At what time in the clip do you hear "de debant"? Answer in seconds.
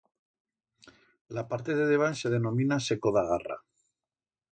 1.81-2.17